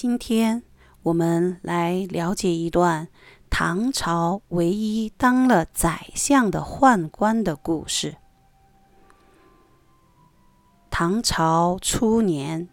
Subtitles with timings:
[0.00, 0.62] 今天
[1.02, 3.08] 我们来了解一段
[3.50, 8.14] 唐朝唯一当了宰相的宦官的故事。
[10.88, 12.68] 唐朝初年，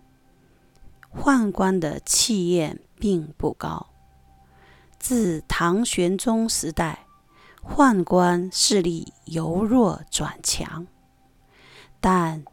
[1.12, 3.88] 宦官的气焰并不高。
[5.00, 7.08] 自唐玄宗时代，
[7.64, 10.86] 宦官势力由弱转强，
[12.00, 12.46] 但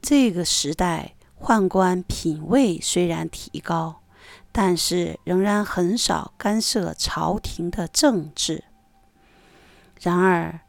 [0.00, 3.96] 这个时代宦官品位虽然提高，
[4.52, 8.64] 但是仍然很少干涉朝廷的政治。
[10.00, 10.60] 然而，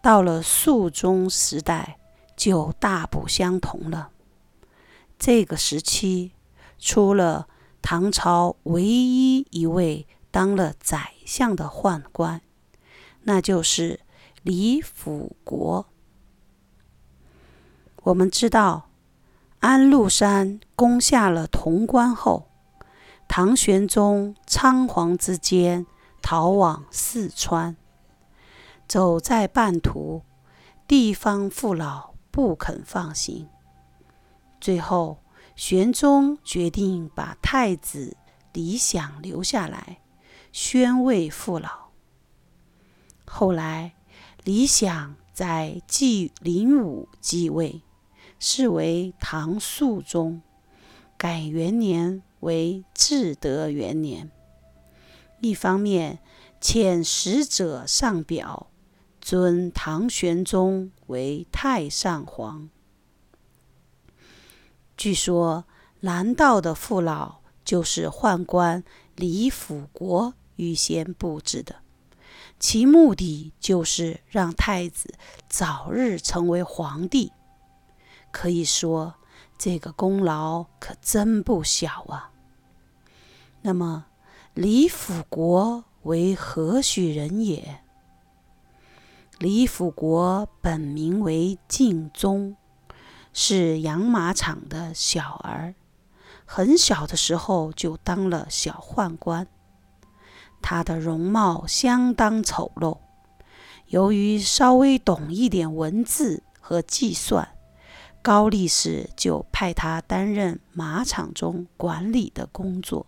[0.00, 1.98] 到了肃宗时代，
[2.36, 4.10] 就大不相同了。
[5.18, 6.32] 这个时期，
[6.78, 7.48] 出了
[7.82, 12.40] 唐朝唯一一位当了宰相的宦官，
[13.22, 14.00] 那就是
[14.42, 15.86] 李辅国。
[18.04, 18.88] 我们知道，
[19.60, 22.48] 安禄山攻下了潼关后，
[23.28, 25.86] 唐玄宗仓皇之间
[26.22, 27.76] 逃往四川，
[28.88, 30.22] 走在半途，
[30.86, 32.16] 地方父老。
[32.28, 33.48] 不肯放行，
[34.60, 35.22] 最后
[35.54, 38.14] 玄宗决定把太子
[38.52, 40.02] 李想留下来，
[40.52, 41.92] 宣慰父老。
[43.24, 43.94] 后来
[44.44, 47.80] 李想在继灵武继位，
[48.38, 50.42] 是为唐肃宗，
[51.16, 54.30] 改元年为至德元年。
[55.40, 56.20] 一方面
[56.60, 58.68] 遣使者上表。
[59.18, 62.70] 尊唐玄宗为太上皇。
[64.96, 65.64] 据说
[65.98, 68.84] 南道的父老就是宦官
[69.16, 71.80] 李辅国预先布置的，
[72.60, 75.12] 其目的就是让太子
[75.48, 77.32] 早日成为皇帝。
[78.30, 79.16] 可以说
[79.58, 82.30] 这个功劳可真不小啊。
[83.62, 84.06] 那么
[84.54, 87.80] 李辅国为何许人也？
[89.38, 92.56] 李辅国本名为敬宗，
[93.32, 95.74] 是养马场的小儿，
[96.44, 99.46] 很小的时候就当了小宦官。
[100.62, 102.98] 他的容貌相当丑陋，
[103.86, 107.55] 由于稍微懂一点文字和计算，
[108.26, 113.06] 高力士就派他担任马场中管理的工作。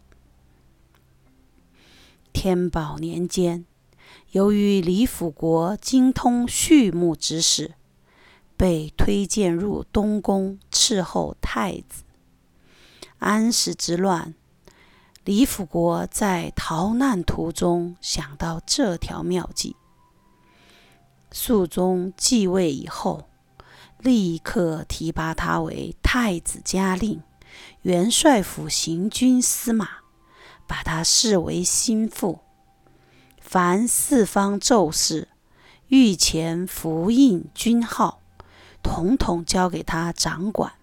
[2.32, 3.64] 天宝年间。
[4.30, 7.74] 由于李辅国精通畜牧知识，
[8.56, 12.04] 被推荐入东宫伺候太子。
[13.18, 14.36] 安史之乱，
[15.24, 19.74] 李辅国在逃难途中想到这条妙计。
[21.32, 23.27] 肃宗继位以后，
[24.00, 27.22] 立刻提拔他为太子家令、
[27.82, 29.88] 元帅府行军司马，
[30.66, 32.40] 把他视为心腹。
[33.40, 35.28] 凡四方奏事、
[35.88, 38.20] 御前符印军号，
[38.82, 40.74] 统统交给他掌管。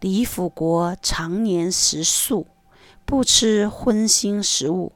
[0.00, 2.48] 李辅国常年食素，
[3.04, 4.94] 不吃荤腥食物，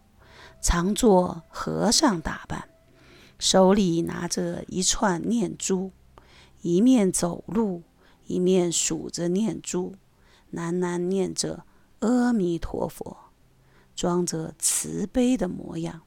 [0.60, 2.68] 常做和尚打扮，
[3.38, 5.92] 手里拿着一串念珠，
[6.66, 7.84] 一面走路，
[8.26, 9.94] 一面数着念珠，
[10.52, 11.64] 喃喃念着
[12.00, 13.16] 阿弥陀佛，
[13.94, 16.02] 装着慈悲的模样。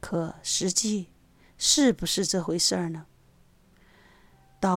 [0.00, 1.06] 可实际
[1.56, 3.06] 是不是这回事儿呢？
[4.58, 4.76] 到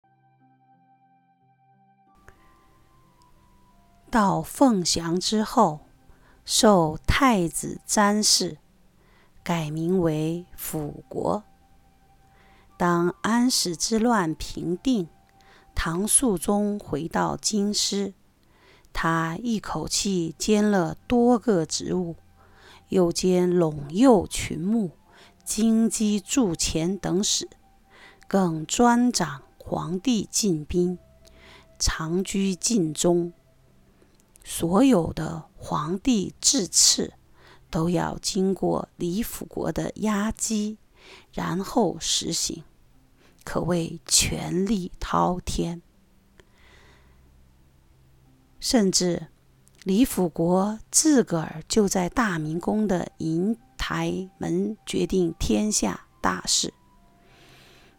[4.11, 5.85] 到凤翔之后，
[6.43, 8.57] 受太子詹事，
[9.41, 11.45] 改名为辅国。
[12.77, 15.07] 当安史之乱平定，
[15.73, 18.13] 唐肃宗回到京师，
[18.91, 22.15] 他一口气兼了多个职务，
[22.89, 24.91] 又兼陇右群牧。
[25.45, 27.47] 京畿驻前等使，
[28.27, 30.97] 更专掌皇帝进宾，
[31.77, 33.31] 常居禁中。
[34.43, 37.11] 所有的皇帝制敕，
[37.69, 40.79] 都要经过李辅国的押机，
[41.31, 42.63] 然后实行，
[43.43, 45.81] 可谓权力滔天。
[48.59, 49.27] 甚至
[49.83, 53.57] 李辅国自个儿就在大明宫的银。
[53.77, 56.73] 台门决定天下大事，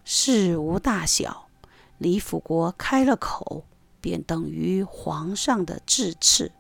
[0.05, 1.47] 事无大小，
[1.99, 3.67] 李辅国开了口，
[4.01, 6.51] 便等于皇上的致赐。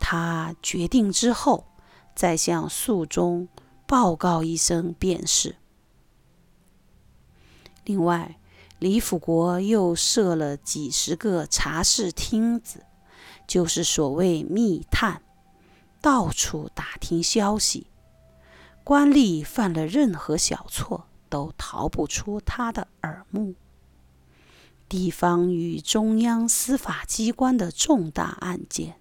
[0.00, 1.66] 他决定之后，
[2.16, 3.46] 再向肃宗
[3.86, 5.56] 报告一声便是。
[7.84, 8.38] 另外，
[8.78, 12.84] 李辅国又设了几十个茶室厅子，
[13.46, 15.22] 就是所谓密探，
[16.00, 17.86] 到处打听消息。
[18.82, 23.54] 官吏犯了任何小错，都逃不出他的耳目。
[24.88, 29.00] 地方与中央司法机关的重大案件，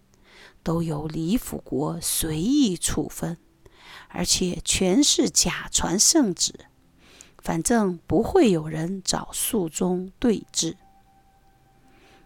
[0.63, 3.37] 都由李辅国随意处分，
[4.15, 6.53] 而且全是假传圣旨，
[7.43, 10.77] 反正不会有人找肃宗对质。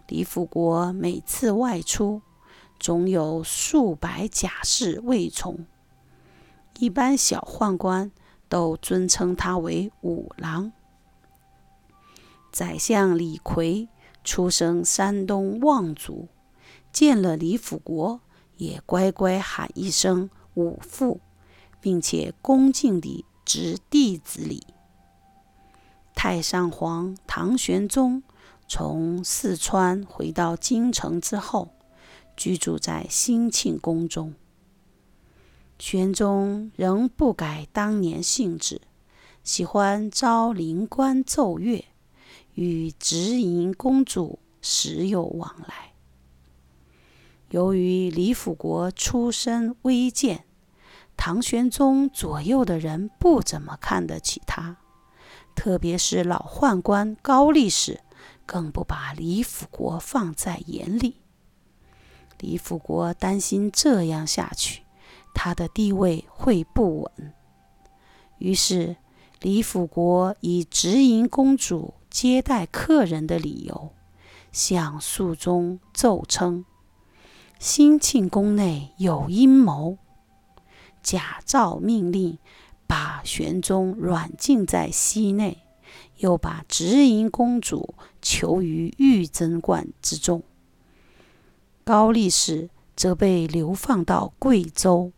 [0.08, 2.22] 李辅国每次外出，
[2.80, 5.66] 总有数百甲士卫从，
[6.78, 8.12] 一般小宦官
[8.48, 10.72] 都尊称他为五郎。
[12.52, 13.90] 宰相李逵
[14.24, 16.28] 出生山东望族，
[16.92, 18.22] 见了李辅国，
[18.58, 21.20] 也乖乖喊一声“五父”，
[21.82, 24.68] 并且恭敬地执弟子礼。
[26.16, 28.24] 太上皇唐玄宗
[28.68, 31.70] 从四川回到京城之后，
[32.36, 34.34] 居住在兴庆宫中。
[35.78, 38.82] 玄宗仍不改当年性质，
[39.44, 41.86] 喜欢招灵官奏乐。
[42.56, 45.94] 与直营公主时有往来。
[47.52, 50.44] 由于李辅国出身微贱，
[51.22, 54.78] 唐玄宗左右的人不怎么看得起他，
[55.54, 58.00] 特别是老宦官高力士，
[58.46, 61.18] 更不把李辅国放在眼里。
[62.40, 64.84] 李辅国担心这样下去，
[65.34, 67.34] 他的地位会不稳，
[68.38, 68.96] 于是
[69.42, 71.96] 李辅国以直营公主。
[72.10, 73.92] 接待客人的理由，
[74.52, 76.66] 向肃宗奏称，
[77.60, 80.00] 兴庆宫内有阴谋，
[81.02, 82.38] 假诏命令
[82.88, 85.64] 把玄宗软禁在西内，
[86.18, 90.44] 又把直营公主囚于玉贞观之中。
[91.84, 95.12] 高力士则被流放到贵州。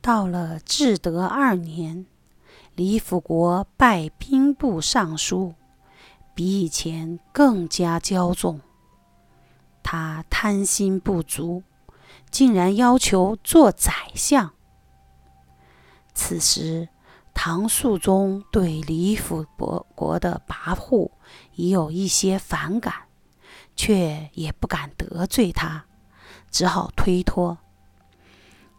[0.00, 2.06] 到了至德二年。
[2.74, 5.54] 李辅国拜兵部尚书，
[6.32, 8.60] 比以前更加骄纵。
[9.90, 11.62] 他贪心不足，
[12.30, 14.52] 竟然要求做宰相。
[16.12, 16.90] 此时，
[17.32, 21.12] 唐肃宗对李辅国国的跋扈
[21.54, 22.92] 已有一些反感，
[23.74, 25.86] 却也不敢得罪他，
[26.50, 27.56] 只好推脱。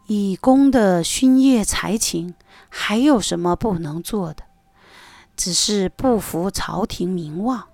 [0.06, 2.36] 以公的勋业才情，
[2.70, 4.44] 还有什么不能做的？
[5.36, 7.68] 只是不服朝廷名望，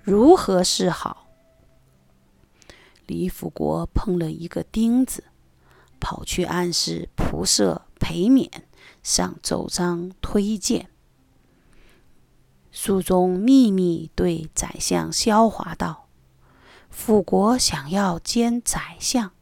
[0.00, 1.27] 如何是好？
[3.08, 5.24] 李辅国碰了一个钉子，
[5.98, 8.50] 跑去暗示仆射裴勉
[9.02, 10.90] 上奏章推荐。
[12.70, 16.08] 肃宗秘密对宰相萧华道
[16.90, 19.32] ：“辅国想要兼宰相。”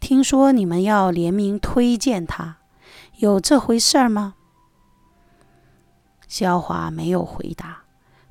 [0.00, 2.58] 听说你们要联名推荐他，
[3.18, 4.34] 有这回事吗？
[6.26, 7.84] 萧华没有回答，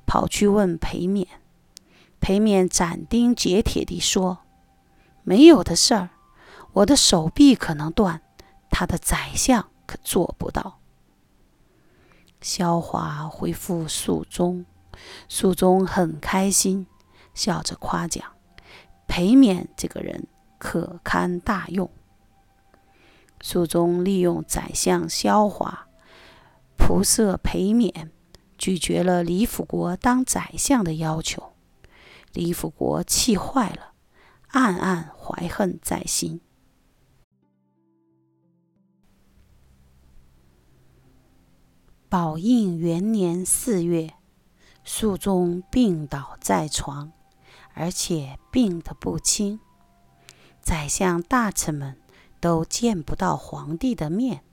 [0.05, 1.25] 跑去问裴勉。
[2.19, 4.39] 裴勉斩钉截铁地说
[5.27, 6.09] ：“没有的事儿，
[6.71, 8.21] 我的手臂可能断，
[8.69, 10.79] 他的宰相可做不到。”
[12.39, 14.65] 萧华回复肃宗，
[15.27, 16.87] 肃宗很开心，
[17.33, 18.23] 笑着夸奖
[19.05, 20.27] 裴勉这个人。
[20.59, 21.87] 可堪大用。
[23.41, 25.87] 肃宗利用宰相萧华、
[26.79, 28.09] 仆射裴勉，
[28.57, 31.53] 拒绝了李辅国当宰相的要求。
[32.33, 33.86] 李辅国气坏了，
[34.57, 36.41] 暗暗怀恨在心。
[42.09, 44.15] 宝应元年四月，
[44.83, 47.11] 肃宗病倒在床，
[47.75, 49.59] 而且病得不轻。
[50.59, 51.95] 宰相大臣们
[52.39, 54.43] 都见不到皇帝的面。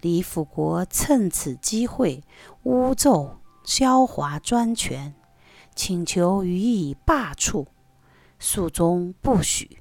[0.00, 2.24] 李辅国趁此机会
[2.64, 5.14] 诬奏萧华专权，
[5.76, 7.68] 请求予以罢黜。
[8.38, 9.78] 肃宗不许。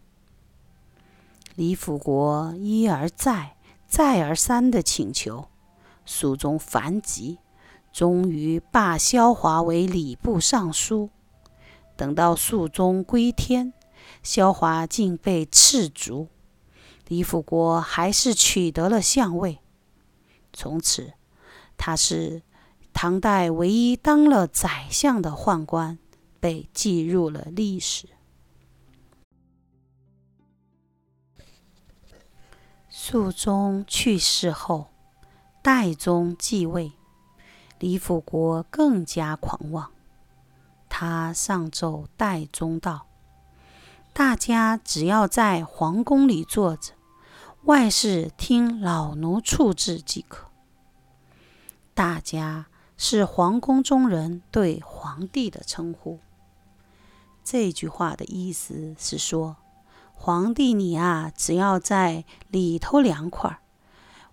[1.56, 3.56] 李辅国一而再、
[3.88, 5.48] 再而三的请求，
[6.06, 7.38] 肃宗烦极，
[7.92, 11.10] 终于罢萧华为礼部尚书。
[11.96, 13.74] 等到肃宗归天。
[14.24, 16.28] 萧华竟被斥逐，
[17.08, 19.60] 李辅国还是取得了相位。
[20.54, 21.14] 从此，
[21.78, 22.42] 他是
[22.94, 25.98] 唐代唯一当了宰相的宦官，
[26.40, 28.08] 被记入了历史。
[33.10, 34.88] 肃宗去世后，
[35.62, 36.92] 代宗继位，
[37.80, 39.92] 李辅国更加狂妄。
[40.90, 43.08] 他上奏代宗道
[44.12, 46.96] ：“大家只要在皇宫里坐着，
[47.64, 50.50] 外事听老奴处置即可。”
[51.96, 52.66] 大家
[52.98, 56.20] 是皇宫中人对皇帝的称呼。
[57.42, 59.56] 这句话的意思是说，
[60.20, 63.62] 皇帝你啊，只要在里头凉快，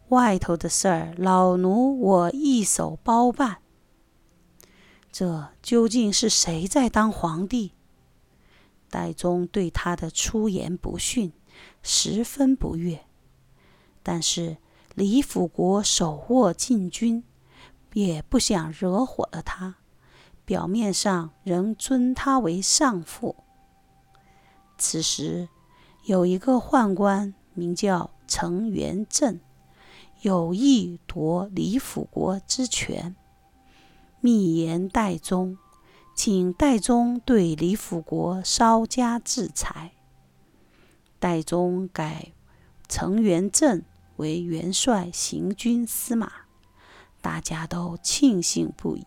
[0.09, 3.59] 外头的事儿，老奴我一手包办。
[5.13, 7.75] 这究竟是谁在当皇帝？
[8.91, 11.33] 戴宗对他的出言不逊
[11.83, 13.07] 十分不悦，
[14.03, 14.57] 但是
[14.97, 17.23] 李辅国手握禁军。
[17.93, 19.77] 也不想惹火了他，
[20.45, 23.37] 表面上仍尊他为上父。
[24.77, 25.49] 此时，
[26.07, 29.41] 有一个宦官名叫程元振，
[30.21, 33.17] 有意夺李辅国之权，
[34.21, 35.57] 密言代宗，
[36.15, 39.93] 请代宗对李辅国稍加制裁。
[41.19, 42.33] 代宗改
[42.87, 43.83] 程元振
[44.17, 46.31] 为元帅行军司马。
[47.23, 49.07] 大家都庆幸不已，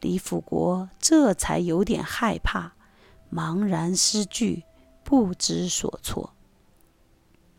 [0.00, 2.72] 李辅国这才有点害怕，
[3.30, 4.64] 茫然失据，
[5.12, 6.32] 不知所措。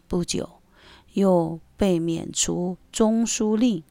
[0.08, 0.50] 不久，
[1.14, 3.84] 又被免除中书令，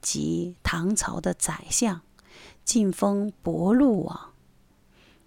[0.00, 2.00] 即唐朝的宰相，
[2.64, 4.32] 晋封博陆王。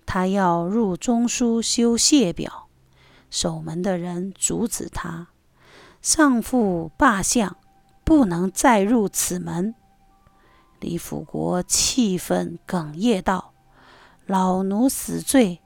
[0.06, 2.68] 他要入中书修谢表，
[3.30, 5.30] 守门的人阻止他，
[6.02, 7.56] 上父罢相。
[8.04, 9.76] 不能再入此门。
[10.82, 13.54] 李辅国气愤哽咽道
[14.28, 15.62] ：“老奴死罪，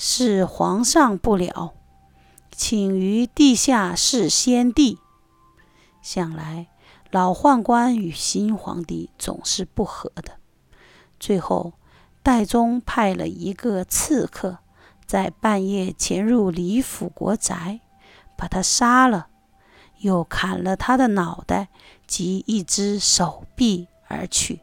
[0.00, 1.74] 是皇上不了，
[2.52, 4.98] 请于地下示先帝。”
[6.00, 6.68] 想来
[7.10, 10.38] 老宦官与新皇帝总是不和的。
[11.18, 11.72] 最后，
[12.22, 14.58] 代宗派了一个刺客，
[15.04, 17.80] 在半夜潜入李辅国宅，
[18.36, 19.26] 把他杀了。
[19.98, 21.70] 又砍了他的脑袋
[22.06, 24.60] 及一只手臂而去。